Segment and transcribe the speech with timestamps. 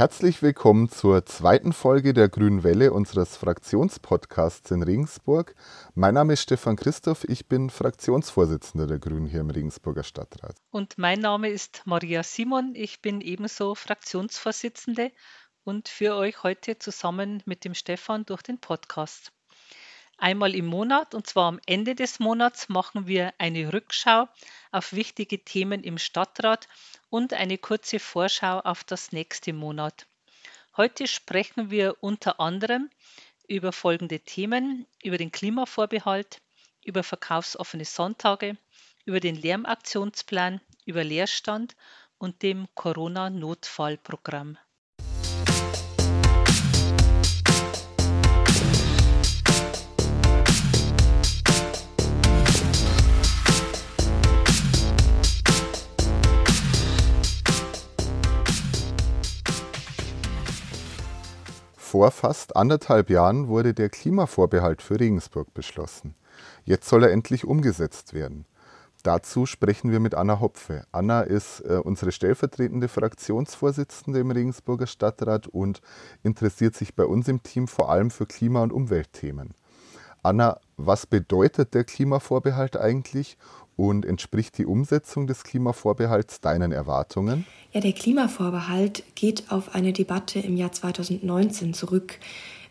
[0.00, 5.54] Herzlich willkommen zur zweiten Folge der Grünen Welle unseres Fraktionspodcasts in Regensburg.
[5.94, 10.56] Mein Name ist Stefan Christoph, ich bin Fraktionsvorsitzender der Grünen hier im Regensburger Stadtrat.
[10.70, 15.12] Und mein Name ist Maria Simon, ich bin ebenso Fraktionsvorsitzende
[15.64, 19.32] und führe euch heute zusammen mit dem Stefan durch den Podcast.
[20.16, 24.28] Einmal im Monat, und zwar am Ende des Monats, machen wir eine Rückschau
[24.72, 26.68] auf wichtige Themen im Stadtrat
[27.10, 30.06] und eine kurze Vorschau auf das nächste Monat.
[30.76, 32.88] Heute sprechen wir unter anderem
[33.48, 36.40] über folgende Themen, über den Klimavorbehalt,
[36.84, 38.56] über verkaufsoffene Sonntage,
[39.04, 41.74] über den Lärmaktionsplan, über Leerstand
[42.18, 44.56] und dem Corona-Notfallprogramm.
[61.90, 66.14] Vor fast anderthalb Jahren wurde der Klimavorbehalt für Regensburg beschlossen.
[66.62, 68.46] Jetzt soll er endlich umgesetzt werden.
[69.02, 70.84] Dazu sprechen wir mit Anna Hopfe.
[70.92, 75.82] Anna ist äh, unsere stellvertretende Fraktionsvorsitzende im Regensburger Stadtrat und
[76.22, 79.54] interessiert sich bei uns im Team vor allem für Klima- und Umweltthemen.
[80.22, 83.36] Anna, was bedeutet der Klimavorbehalt eigentlich
[83.80, 87.46] und entspricht die Umsetzung des Klimavorbehalts deinen Erwartungen?
[87.72, 92.18] Ja, der Klimavorbehalt geht auf eine Debatte im Jahr 2019 zurück.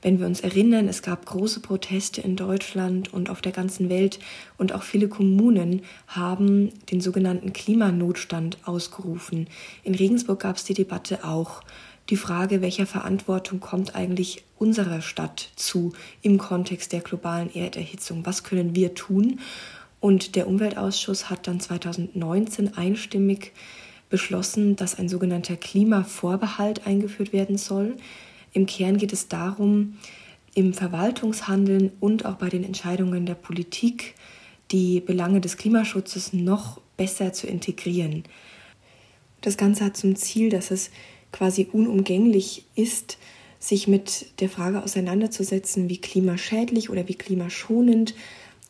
[0.03, 4.19] Wenn wir uns erinnern, es gab große Proteste in Deutschland und auf der ganzen Welt
[4.57, 9.47] und auch viele Kommunen haben den sogenannten Klimanotstand ausgerufen.
[9.83, 11.63] In Regensburg gab es die Debatte auch.
[12.09, 18.25] Die Frage, welcher Verantwortung kommt eigentlich unserer Stadt zu im Kontext der globalen Erderhitzung?
[18.25, 19.39] Was können wir tun?
[20.00, 23.52] Und der Umweltausschuss hat dann 2019 einstimmig
[24.09, 27.95] beschlossen, dass ein sogenannter Klimavorbehalt eingeführt werden soll.
[28.53, 29.97] Im Kern geht es darum,
[30.56, 34.16] im Verwaltungshandeln und auch bei den Entscheidungen der Politik
[34.72, 38.23] die Belange des Klimaschutzes noch besser zu integrieren.
[39.41, 40.91] Das Ganze hat zum Ziel, dass es
[41.31, 43.18] quasi unumgänglich ist,
[43.59, 48.16] sich mit der Frage auseinanderzusetzen, wie klimaschädlich oder wie klimaschonend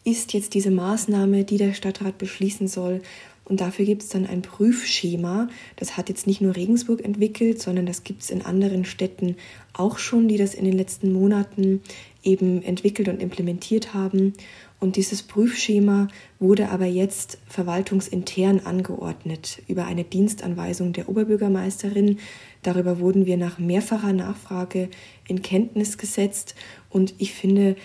[0.09, 3.02] ist jetzt diese Maßnahme, die der Stadtrat beschließen soll.
[3.46, 5.50] Und dafür gibt es dann ein Prüfschema.
[5.75, 9.38] Das hat jetzt nicht nur Regensburg entwickelt, sondern das gibt es in anderen Städten
[9.74, 11.81] auch schon, die das in den letzten Monaten
[12.24, 14.34] eben entwickelt und implementiert haben.
[14.80, 16.08] Und dieses Prüfschema
[16.40, 22.20] wurde aber jetzt verwaltungsintern angeordnet über eine Dienstanweisung der Oberbürgermeisterin.
[22.62, 24.90] Darüber wurden wir nach mehrfacher Nachfrage
[25.28, 26.56] in Kenntnis gesetzt.
[26.90, 27.76] Und ich finde,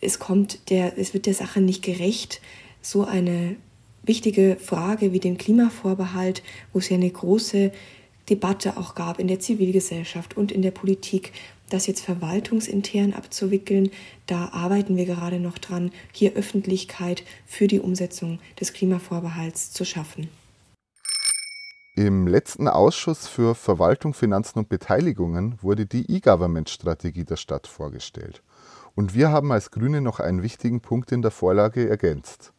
[0.00, 2.40] es kommt der, es wird der Sache nicht gerecht,
[2.82, 3.56] so eine
[4.02, 6.42] wichtige Frage wie den Klimavorbehalt,
[6.72, 7.72] wo es ja eine große
[8.30, 11.32] Debatte auch gab in der Zivilgesellschaft und in der Politik,
[11.70, 13.90] das jetzt verwaltungsintern abzuwickeln.
[14.26, 20.28] Da arbeiten wir gerade noch dran, hier Öffentlichkeit für die Umsetzung des Klimavorbehalts zu schaffen.
[21.96, 28.42] Im letzten Ausschuss für Verwaltung, Finanzen und Beteiligungen wurde die E-Government-Strategie der Stadt vorgestellt.
[28.96, 32.52] Und wir haben als Grüne noch einen wichtigen Punkt in der Vorlage ergänzt.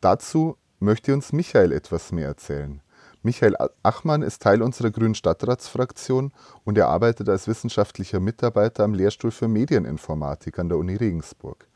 [0.00, 2.80] Dazu möchte uns Michael etwas mehr erzählen.
[3.22, 6.32] Michael Achmann ist Teil unserer Grünen Stadtratsfraktion
[6.64, 11.66] und er arbeitet als wissenschaftlicher Mitarbeiter am Lehrstuhl für Medieninformatik an der Uni Regensburg.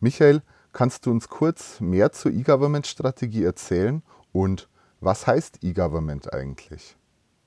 [0.00, 0.42] Michael,
[0.72, 4.68] kannst du uns kurz mehr zur E-Government-Strategie erzählen und
[5.00, 6.96] was heißt E-Government eigentlich?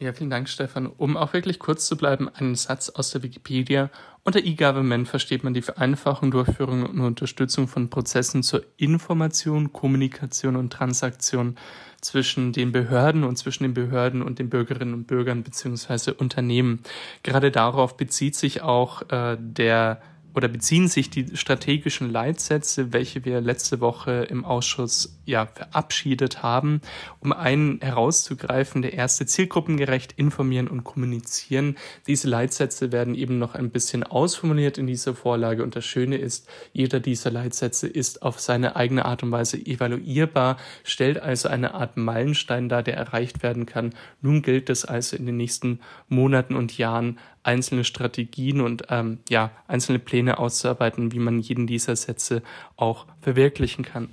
[0.04, 0.88] Ja, vielen Dank, Stefan.
[0.88, 3.90] Um auch wirklich kurz zu bleiben, einen Satz aus der Wikipedia.
[4.24, 10.74] Unter E-Government versteht man die Vereinfachung, Durchführung und Unterstützung von Prozessen zur Information, Kommunikation und
[10.74, 11.56] Transaktion
[12.02, 16.82] zwischen den Behörden und zwischen den Behörden und den Bürgerinnen und Bürgern beziehungsweise Unternehmen.
[17.24, 20.02] Gerade darauf bezieht sich auch äh, der
[20.36, 26.82] oder beziehen sich die strategischen Leitsätze, welche wir letzte Woche im Ausschuss ja verabschiedet haben,
[27.20, 31.78] um einen herauszugreifen, der erste zielgruppengerecht informieren und kommunizieren.
[32.08, 36.48] Diese Leitsätze werden eben noch ein bisschen ausformuliert in dieser Vorlage und das Schöne ist,
[36.72, 41.96] jeder dieser Leitsätze ist auf seine eigene Art und Weise evaluierbar, stellt also eine Art
[41.96, 43.94] Meilenstein dar, der erreicht werden kann.
[44.22, 49.52] Nun gilt es also in den nächsten Monaten und Jahren einzelne Strategien und ähm, ja,
[49.68, 52.42] einzelne Pläne auszuarbeiten, wie man jeden dieser Sätze
[52.78, 54.10] auch verwirklichen kann.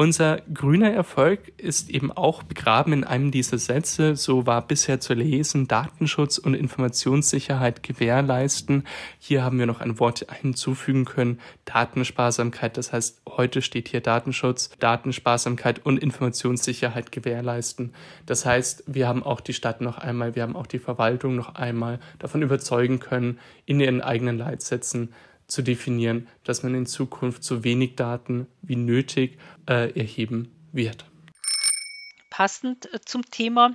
[0.00, 4.14] Unser grüner Erfolg ist eben auch begraben in einem dieser Sätze.
[4.14, 8.86] So war bisher zu lesen, Datenschutz und Informationssicherheit gewährleisten.
[9.18, 12.76] Hier haben wir noch ein Wort hinzufügen können, Datensparsamkeit.
[12.76, 17.92] Das heißt, heute steht hier Datenschutz, Datensparsamkeit und Informationssicherheit gewährleisten.
[18.24, 21.56] Das heißt, wir haben auch die Stadt noch einmal, wir haben auch die Verwaltung noch
[21.56, 25.12] einmal davon überzeugen können, in ihren eigenen Leitsätzen
[25.48, 31.04] zu definieren, dass man in Zukunft so wenig Daten wie nötig äh, erheben wird.
[32.30, 33.74] Passend äh, zum Thema,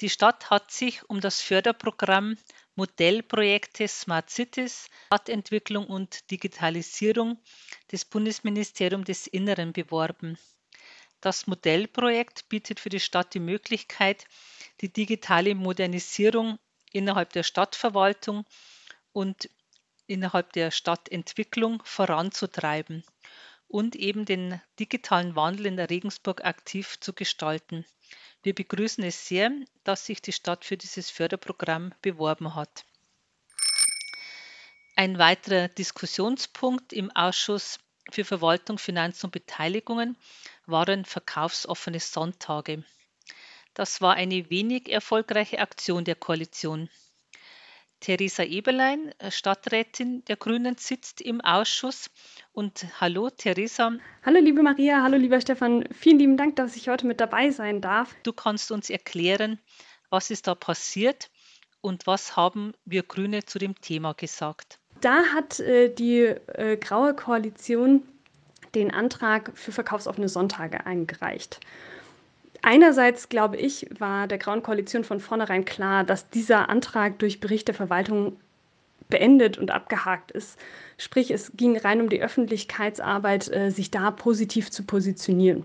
[0.00, 2.36] die Stadt hat sich um das Förderprogramm
[2.74, 7.38] Modellprojekte Smart Cities, Stadtentwicklung und Digitalisierung
[7.90, 10.38] des Bundesministeriums des Inneren beworben.
[11.22, 14.26] Das Modellprojekt bietet für die Stadt die Möglichkeit,
[14.82, 16.58] die digitale Modernisierung
[16.92, 18.44] innerhalb der Stadtverwaltung
[19.12, 19.48] und
[20.06, 23.04] innerhalb der Stadtentwicklung voranzutreiben
[23.68, 27.84] und eben den digitalen Wandel in der Regensburg aktiv zu gestalten.
[28.42, 29.50] Wir begrüßen es sehr,
[29.82, 32.84] dass sich die Stadt für dieses Förderprogramm beworben hat.
[34.94, 37.78] Ein weiterer Diskussionspunkt im Ausschuss
[38.10, 40.16] für Verwaltung, Finanzen und Beteiligungen
[40.66, 42.84] waren verkaufsoffene Sonntage.
[43.74, 46.88] Das war eine wenig erfolgreiche Aktion der Koalition.
[48.00, 52.10] Theresa Eberlein, äh, Stadträtin der Grünen, sitzt im Ausschuss.
[52.52, 53.92] Und hallo, Theresa.
[54.24, 55.02] Hallo, liebe Maria.
[55.02, 55.84] Hallo, lieber Stefan.
[55.92, 58.14] Vielen lieben Dank, dass ich heute mit dabei sein darf.
[58.22, 59.58] Du kannst uns erklären,
[60.10, 61.30] was ist da passiert
[61.80, 64.78] und was haben wir Grüne zu dem Thema gesagt?
[65.00, 68.02] Da hat äh, die äh, Graue Koalition
[68.74, 71.60] den Antrag für verkaufsoffene Sonntage eingereicht.
[72.66, 77.68] Einerseits, glaube ich, war der Grauen Koalition von vornherein klar, dass dieser Antrag durch Bericht
[77.68, 78.40] der Verwaltung
[79.08, 80.58] beendet und abgehakt ist.
[80.98, 85.64] Sprich, es ging rein um die Öffentlichkeitsarbeit, äh, sich da positiv zu positionieren.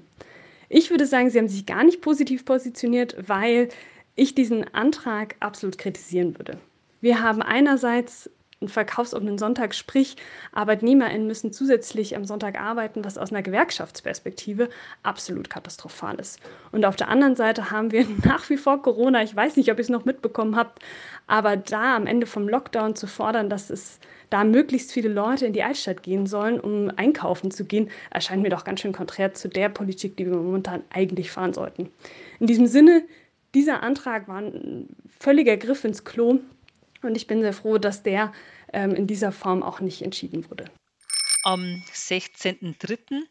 [0.69, 3.69] Ich würde sagen, sie haben sich gar nicht positiv positioniert, weil
[4.15, 6.59] ich diesen Antrag absolut kritisieren würde.
[7.01, 8.30] Wir haben einerseits
[8.61, 10.15] einen verkaufsoffenen Sonntag, sprich
[10.51, 14.69] ArbeitnehmerInnen müssen zusätzlich am Sonntag arbeiten, was aus einer Gewerkschaftsperspektive
[15.01, 16.39] absolut katastrophal ist.
[16.71, 19.77] Und auf der anderen Seite haben wir nach wie vor Corona, ich weiß nicht, ob
[19.77, 20.83] ihr es noch mitbekommen habt,
[21.25, 23.99] aber da am Ende vom Lockdown zu fordern, dass es
[24.29, 28.49] da möglichst viele Leute in die Altstadt gehen sollen, um einkaufen zu gehen, erscheint mir
[28.49, 31.89] doch ganz schön konträr zu der Politik, die wir momentan eigentlich fahren sollten.
[32.39, 33.03] In diesem Sinne,
[33.55, 34.87] dieser Antrag war ein
[35.19, 36.39] völliger Griff ins Klo
[37.03, 38.33] und ich bin sehr froh, dass der
[38.74, 40.65] ähm, in dieser Form auch nicht entschieden wurde.
[41.44, 43.24] Am 16.03.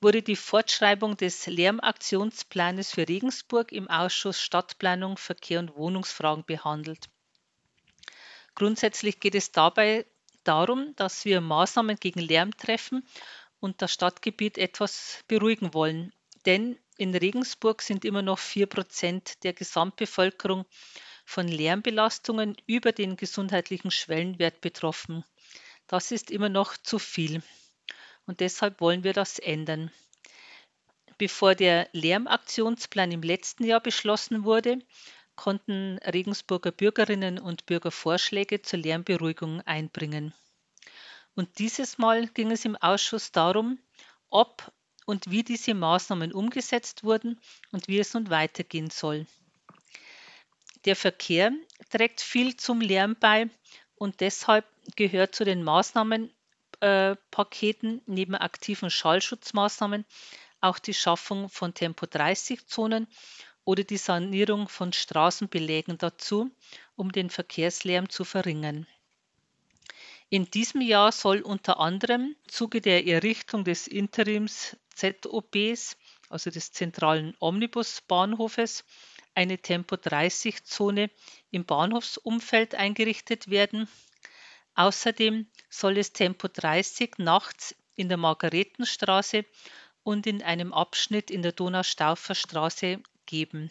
[0.00, 7.08] wurde die Fortschreibung des Lärmaktionsplanes für Regensburg im Ausschuss Stadtplanung, Verkehr und Wohnungsfragen behandelt.
[8.54, 10.06] Grundsätzlich geht es dabei
[10.44, 13.06] darum, dass wir Maßnahmen gegen Lärm treffen
[13.58, 16.12] und das Stadtgebiet etwas beruhigen wollen.
[16.46, 20.64] Denn in Regensburg sind immer noch 4 Prozent der Gesamtbevölkerung
[21.26, 25.24] von Lärmbelastungen über den gesundheitlichen Schwellenwert betroffen.
[25.88, 27.42] Das ist immer noch zu viel.
[28.24, 29.90] Und deshalb wollen wir das ändern.
[31.18, 34.78] Bevor der Lärmaktionsplan im letzten Jahr beschlossen wurde,
[35.34, 40.32] konnten Regensburger Bürgerinnen und Bürger Vorschläge zur Lärmberuhigung einbringen.
[41.34, 43.78] Und dieses Mal ging es im Ausschuss darum,
[44.30, 44.72] ob
[45.06, 47.40] und wie diese Maßnahmen umgesetzt wurden
[47.72, 49.26] und wie es nun weitergehen soll.
[50.86, 51.52] Der Verkehr
[51.90, 53.50] trägt viel zum Lärm bei
[53.96, 60.04] und deshalb gehört zu den Maßnahmenpaketen äh, neben aktiven Schallschutzmaßnahmen
[60.60, 63.08] auch die Schaffung von Tempo-30-Zonen
[63.64, 66.52] oder die Sanierung von Straßenbelägen dazu,
[66.94, 68.86] um den Verkehrslärm zu verringern.
[70.28, 75.96] In diesem Jahr soll unter anderem im Zuge der Errichtung des Interims ZOBs,
[76.28, 78.84] also des zentralen Omnibusbahnhofes,
[79.36, 81.10] eine Tempo-30-Zone
[81.50, 83.88] im Bahnhofsumfeld eingerichtet werden.
[84.74, 89.44] Außerdem soll es Tempo 30 nachts in der Margaretenstraße
[90.02, 93.70] und in einem Abschnitt in der Donaustauffer Straße geben.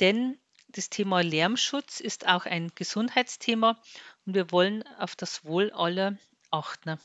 [0.00, 3.80] Denn das Thema Lärmschutz ist auch ein Gesundheitsthema
[4.26, 6.18] und wir wollen auf das Wohl aller
[6.50, 6.98] achten.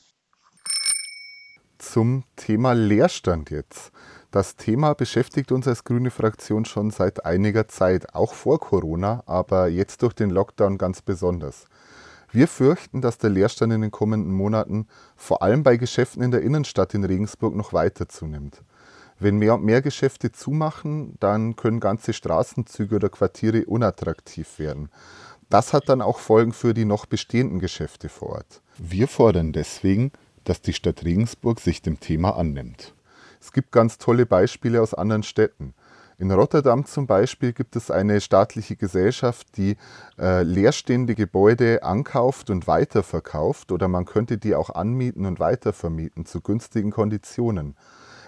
[1.77, 3.91] Zum Thema Leerstand jetzt.
[4.33, 9.67] Das Thema beschäftigt uns als grüne Fraktion schon seit einiger Zeit, auch vor Corona, aber
[9.67, 11.67] jetzt durch den Lockdown ganz besonders.
[12.31, 16.41] Wir fürchten, dass der Leerstand in den kommenden Monaten vor allem bei Geschäften in der
[16.41, 18.63] Innenstadt in Regensburg noch weiter zunimmt.
[19.19, 24.89] Wenn mehr und mehr Geschäfte zumachen, dann können ganze Straßenzüge oder Quartiere unattraktiv werden.
[25.51, 28.63] Das hat dann auch Folgen für die noch bestehenden Geschäfte vor Ort.
[28.79, 30.11] Wir fordern deswegen,
[30.43, 32.95] dass die Stadt Regensburg sich dem Thema annimmt.
[33.43, 35.73] Es gibt ganz tolle Beispiele aus anderen Städten.
[36.17, 39.75] In Rotterdam zum Beispiel gibt es eine staatliche Gesellschaft, die
[40.17, 46.39] äh, leerstehende Gebäude ankauft und weiterverkauft oder man könnte die auch anmieten und weitervermieten zu
[46.39, 47.75] günstigen Konditionen.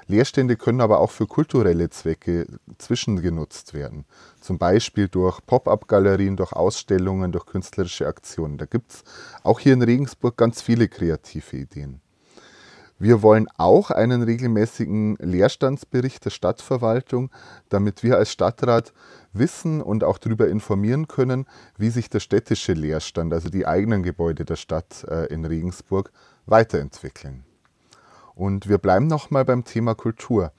[0.07, 2.45] Leerstände können aber auch für kulturelle Zwecke
[2.77, 4.03] zwischengenutzt werden.
[4.41, 8.57] Zum Beispiel durch Pop-up-Galerien, durch Ausstellungen, durch künstlerische Aktionen.
[8.57, 9.03] Da gibt es
[9.43, 12.01] auch hier in Regensburg ganz viele kreative Ideen.
[12.97, 17.29] Wir wollen auch einen regelmäßigen Leerstandsbericht der Stadtverwaltung,
[17.67, 18.93] damit wir als Stadtrat
[19.33, 21.45] wissen und auch darüber informieren können,
[21.77, 26.11] wie sich der städtische Leerstand, also die eigenen Gebäude der Stadt äh, in Regensburg,
[26.45, 27.43] weiterentwickeln.
[28.33, 30.53] Und wir bleiben nochmal beim Thema Kultur.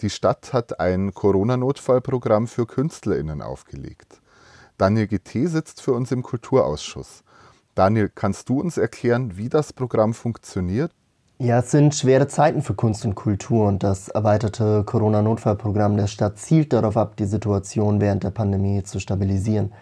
[0.00, 4.20] Die Stadt hat ein Corona-Notfallprogramm für KünstlerInnen aufgelegt.
[4.76, 7.22] Daniel GT sitzt für uns im Kulturausschuss.
[7.76, 10.92] Daniel, kannst du uns erklären, wie das Programm funktioniert
[11.38, 16.38] ja, es sind schwere Zeiten für Kunst und Kultur und das erweiterte Corona-Notfallprogramm der Stadt
[16.38, 19.72] zielt darauf ab, die Situation während der Pandemie zu stabilisieren.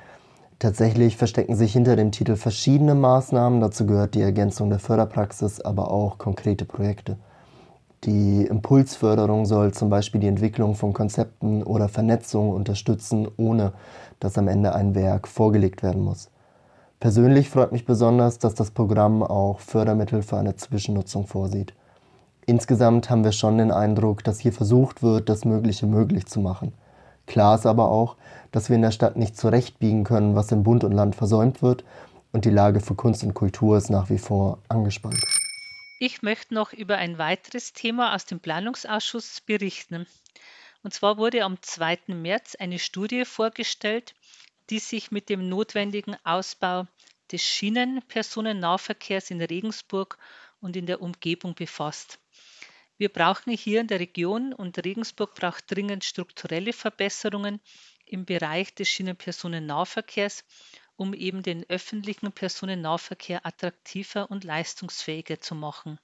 [0.59, 5.93] Tatsächlich verstecken sich hinter dem Titel verschiedene Maßnahmen, dazu gehört die Ergänzung der Förderpraxis, aber
[5.93, 7.19] auch konkrete Projekte.
[8.03, 13.73] Die Impulsförderung soll zum Beispiel die Entwicklung von Konzepten oder Vernetzung unterstützen, ohne
[14.19, 16.31] dass am Ende ein Werk vorgelegt werden muss.
[17.05, 21.75] Persönlich freut mich besonders, dass das Programm auch Fördermittel für eine Zwischennutzung vorsieht.
[22.47, 26.73] Insgesamt haben wir schon den Eindruck, dass hier versucht wird, das Mögliche möglich zu machen.
[27.27, 28.17] Klar ist aber auch,
[28.53, 31.85] dass wir in der Stadt nicht zurechtbiegen können, was in Bund und Land versäumt wird
[32.33, 35.21] und die Lage für Kunst und Kultur ist nach wie vor angespannt.
[35.99, 40.07] Ich möchte noch über ein weiteres Thema aus dem Planungsausschuss berichten.
[40.83, 41.99] Und zwar wurde am 2.
[42.15, 44.15] März eine Studie vorgestellt,
[44.71, 46.87] die sich mit dem notwendigen Ausbau
[47.31, 50.19] des Schienenpersonennahverkehrs in Regensburg
[50.61, 52.19] und in der Umgebung befasst.
[52.97, 57.61] Wir brauchen hier in der Region und Regensburg braucht dringend strukturelle Verbesserungen
[58.07, 60.45] im Bereich des Schienenpersonennahverkehrs,
[60.97, 65.99] um eben den öffentlichen Personennahverkehr attraktiver und leistungsfähiger zu machen.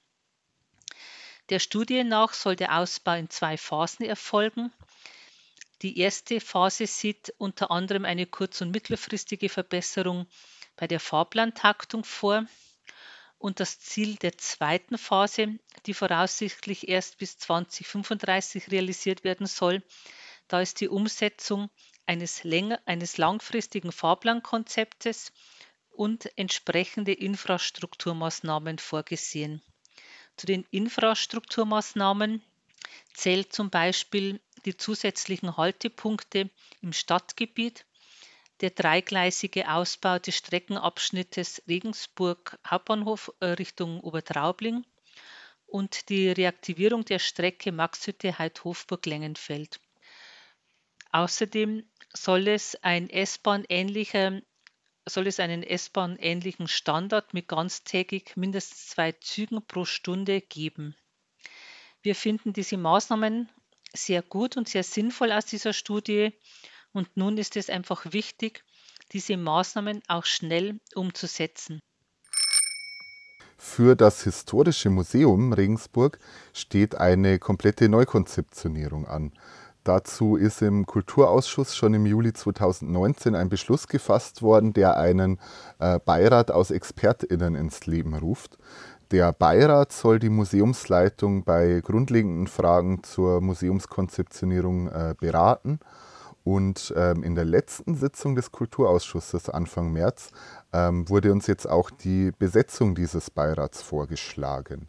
[1.49, 4.71] Der Studie nach soll der Ausbau in zwei Phasen erfolgen.
[5.81, 10.27] Die erste Phase sieht unter anderem eine kurz- und mittelfristige Verbesserung
[10.75, 12.45] bei der Fahrplantaktung vor.
[13.39, 15.57] Und das Ziel der zweiten Phase,
[15.87, 19.81] die voraussichtlich erst bis 2035 realisiert werden soll,
[20.47, 21.71] da ist die Umsetzung
[22.05, 25.31] eines, länger, eines langfristigen Fahrplankonzeptes
[25.89, 29.63] und entsprechende Infrastrukturmaßnahmen vorgesehen.
[30.37, 32.43] Zu den Infrastrukturmaßnahmen
[33.13, 36.49] zählt zum Beispiel die zusätzlichen Haltepunkte
[36.81, 37.85] im Stadtgebiet,
[38.61, 44.85] der dreigleisige Ausbau des Streckenabschnittes Regensburg Hauptbahnhof äh, Richtung Obertraubling
[45.65, 49.79] und die Reaktivierung der Strecke Maxhütte-Heidhofburg-Lengenfeld.
[51.11, 53.65] Außerdem soll es, ein S-Bahn
[55.05, 60.95] soll es einen S-Bahn-ähnlichen Standard mit ganztägig mindestens zwei Zügen pro Stunde geben.
[62.03, 63.49] Wir finden diese Maßnahmen
[63.93, 66.33] sehr gut und sehr sinnvoll aus dieser Studie.
[66.93, 68.63] Und nun ist es einfach wichtig,
[69.11, 71.79] diese Maßnahmen auch schnell umzusetzen.
[73.57, 76.17] Für das Historische Museum Regensburg
[76.51, 79.33] steht eine komplette Neukonzeptionierung an.
[79.83, 85.39] Dazu ist im Kulturausschuss schon im Juli 2019 ein Beschluss gefasst worden, der einen
[85.79, 88.59] äh, Beirat aus Expertinnen ins Leben ruft.
[89.11, 95.79] Der Beirat soll die Museumsleitung bei grundlegenden Fragen zur Museumskonzeptionierung äh, beraten.
[96.45, 100.31] Und ähm, in der letzten Sitzung des Kulturausschusses Anfang März
[100.71, 104.87] ähm, wurde uns jetzt auch die Besetzung dieses Beirats vorgeschlagen.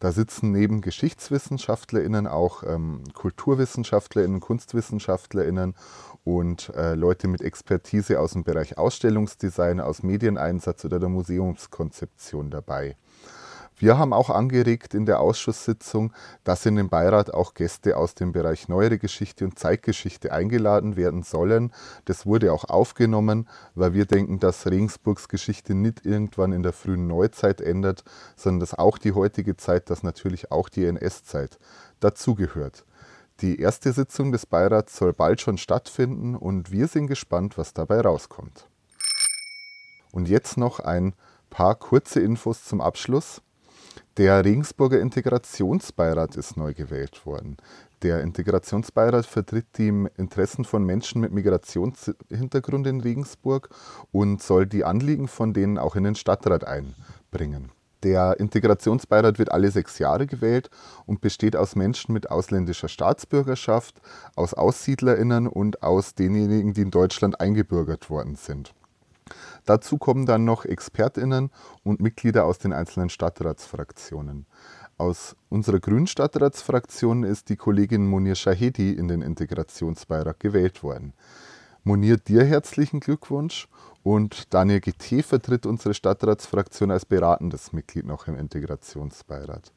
[0.00, 5.74] Da sitzen neben GeschichtswissenschaftlerInnen auch ähm, KulturwissenschaftlerInnen, KunstwissenschaftlerInnen
[6.24, 12.96] und äh, Leute mit Expertise aus dem Bereich Ausstellungsdesign, aus Medieneinsatz oder der Museumskonzeption dabei.
[13.80, 16.12] Wir haben auch angeregt in der Ausschusssitzung,
[16.44, 21.22] dass in den Beirat auch Gäste aus dem Bereich Neuere Geschichte und Zeitgeschichte eingeladen werden
[21.22, 21.72] sollen.
[22.04, 27.06] Das wurde auch aufgenommen, weil wir denken, dass Regensburgs Geschichte nicht irgendwann in der frühen
[27.06, 28.04] Neuzeit ändert,
[28.36, 31.58] sondern dass auch die heutige Zeit, dass natürlich auch die NS-Zeit
[32.00, 32.84] dazugehört.
[33.40, 38.02] Die erste Sitzung des Beirats soll bald schon stattfinden und wir sind gespannt, was dabei
[38.02, 38.68] rauskommt.
[40.12, 41.14] Und jetzt noch ein
[41.48, 43.40] paar kurze Infos zum Abschluss.
[44.16, 47.56] Der Regensburger Integrationsbeirat ist neu gewählt worden.
[48.02, 53.68] Der Integrationsbeirat vertritt die Interessen von Menschen mit Migrationshintergrund in Regensburg
[54.10, 57.72] und soll die Anliegen von denen auch in den Stadtrat einbringen.
[58.02, 60.70] Der Integrationsbeirat wird alle sechs Jahre gewählt
[61.04, 64.00] und besteht aus Menschen mit ausländischer Staatsbürgerschaft,
[64.34, 68.72] aus AussiedlerInnen und aus denjenigen, die in Deutschland eingebürgert worden sind.
[69.64, 71.50] Dazu kommen dann noch ExpertInnen
[71.84, 74.46] und Mitglieder aus den einzelnen Stadtratsfraktionen.
[74.98, 81.14] Aus unserer grünen Stadtratsfraktion ist die Kollegin Monir Shahedi in den Integrationsbeirat gewählt worden.
[81.84, 83.66] Monir, dir herzlichen Glückwunsch
[84.02, 89.72] und Daniel GT vertritt unsere Stadtratsfraktion als beratendes Mitglied noch im Integrationsbeirat.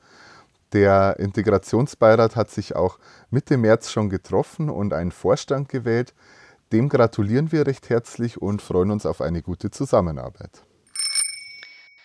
[0.74, 2.98] Der Integrationsbeirat hat sich auch
[3.30, 6.14] Mitte März schon getroffen und einen Vorstand gewählt.
[6.74, 10.66] Dem gratulieren wir recht herzlich und freuen uns auf eine gute Zusammenarbeit.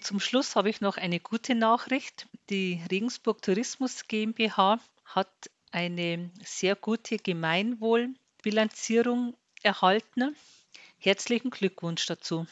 [0.02, 2.28] Zum Schluss habe ich noch eine gute Nachricht.
[2.50, 5.32] Die Regensburg Tourismus GmbH hat
[5.70, 10.37] eine sehr gute Gemeinwohlbilanzierung erhalten.
[10.98, 12.46] Herzlichen Glückwunsch dazu.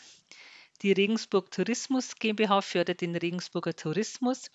[0.80, 4.50] Die Regensburg Tourismus GmbH fördert den Regensburger Tourismus.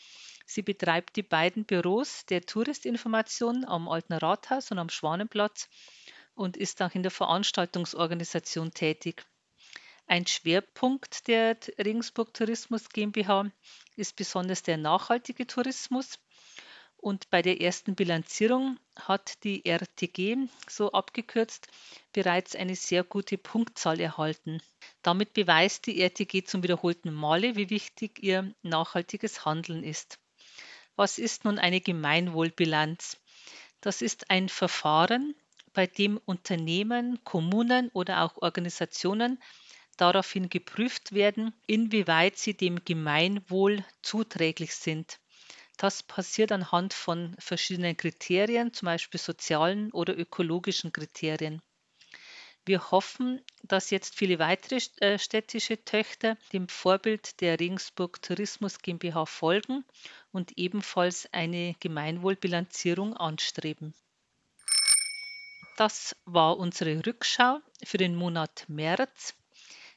[0.48, 5.70] Sie betreibt die beiden Büros der Touristinformation am Alten Rathaus und am Schwanenplatz
[6.36, 9.26] und ist auch in der Veranstaltungsorganisation tätig.
[10.08, 13.52] Ein Schwerpunkt der Regensburg Tourismus GmbH
[13.96, 16.20] ist besonders der nachhaltige Tourismus.
[16.98, 21.68] Und bei der ersten Bilanzierung hat die RTG, so abgekürzt,
[22.14, 24.62] bereits eine sehr gute Punktzahl erhalten.
[25.02, 30.20] Damit beweist die RTG zum wiederholten Male, wie wichtig ihr nachhaltiges Handeln ist.
[30.96, 33.18] Was ist nun eine Gemeinwohlbilanz?
[33.80, 35.34] Das ist ein Verfahren,
[35.74, 39.42] bei dem Unternehmen, Kommunen oder auch Organisationen
[39.98, 45.20] daraufhin geprüft werden, inwieweit sie dem Gemeinwohl zuträglich sind.
[45.78, 51.62] Das passiert anhand von verschiedenen Kriterien, zum Beispiel sozialen oder ökologischen Kriterien.
[52.64, 59.26] Wir hoffen, dass jetzt viele weitere äh, städtische Töchter dem Vorbild der Regensburg Tourismus GmbH
[59.26, 59.84] folgen
[60.32, 63.96] und ebenfalls eine Gemeinwohlbilanzierung anstreben.
[65.78, 69.34] Das war unsere Rückschau für den Monat März.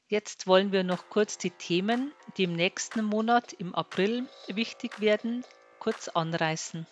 [0.08, 5.44] Jetzt wollen wir noch kurz die Themen, die im nächsten Monat, im April, wichtig werden,
[5.78, 6.86] kurz anreißen.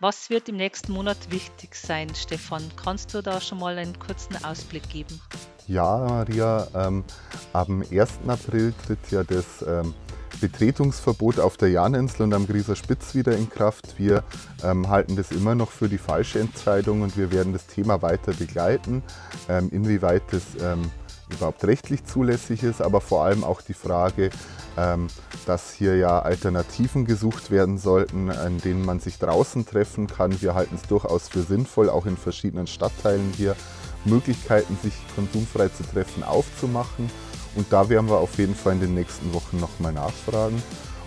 [0.00, 2.62] Was wird im nächsten Monat wichtig sein, Stefan?
[2.76, 5.20] Kannst du da schon mal einen kurzen Ausblick geben?
[5.66, 7.04] Ja, Maria, ähm,
[7.52, 8.18] am 1.
[8.26, 9.94] April tritt ja das ähm,
[10.40, 13.98] Betretungsverbot auf der Janinsel und am Grieser Spitz wieder in Kraft.
[13.98, 14.24] Wir
[14.62, 18.32] ähm, halten das immer noch für die falsche Entscheidung und wir werden das Thema weiter
[18.32, 19.02] begleiten,
[19.48, 20.90] ähm, inwieweit das ähm,
[21.30, 24.30] überhaupt rechtlich zulässig ist, aber vor allem auch die Frage,
[24.76, 25.08] ähm,
[25.46, 30.40] dass hier ja Alternativen gesucht werden sollten, an denen man sich draußen treffen kann.
[30.40, 33.56] Wir halten es durchaus für sinnvoll, auch in verschiedenen Stadtteilen hier
[34.04, 37.10] Möglichkeiten, sich konsumfrei zu treffen, aufzumachen.
[37.56, 40.62] Und da werden wir auf jeden Fall in den nächsten Wochen nochmal nachfragen.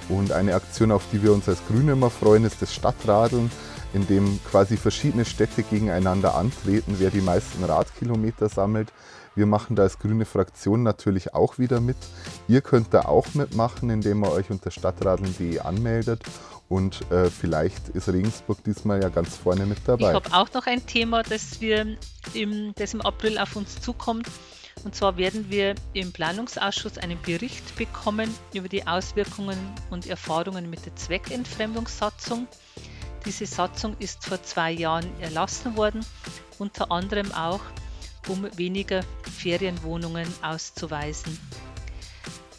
[0.09, 3.51] Und eine Aktion, auf die wir uns als Grüne immer freuen, ist das Stadtradeln,
[3.93, 8.93] in dem quasi verschiedene Städte gegeneinander antreten, wer die meisten Radkilometer sammelt.
[9.35, 11.97] Wir machen da als grüne Fraktion natürlich auch wieder mit.
[12.47, 16.23] Ihr könnt da auch mitmachen, indem ihr euch unter stadtradeln.de anmeldet.
[16.69, 20.09] Und äh, vielleicht ist Regensburg diesmal ja ganz vorne mit dabei.
[20.09, 21.97] Ich habe auch noch ein Thema, das, wir
[22.33, 24.27] im, das im April auf uns zukommt.
[24.83, 29.57] Und zwar werden wir im Planungsausschuss einen Bericht bekommen über die Auswirkungen
[29.89, 32.47] und Erfahrungen mit der Zweckentfremdungssatzung.
[33.25, 36.05] Diese Satzung ist vor zwei Jahren erlassen worden,
[36.59, 37.61] unter anderem auch
[38.27, 39.03] um weniger
[39.37, 41.37] Ferienwohnungen auszuweisen.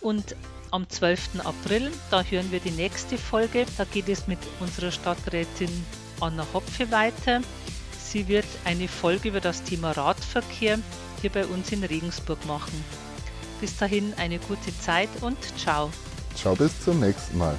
[0.01, 0.37] Und
[0.71, 1.41] am 12.
[1.45, 3.65] April, da hören wir die nächste Folge.
[3.77, 5.71] Da geht es mit unserer Stadträtin
[6.21, 7.41] Anna Hopfe weiter.
[7.99, 10.79] Sie wird eine Folge über das Thema Radverkehr
[11.21, 12.85] hier bei uns in Regensburg machen.
[13.61, 15.91] Bis dahin eine gute Zeit und ciao.
[16.35, 17.57] Ciao, bis zum nächsten Mal.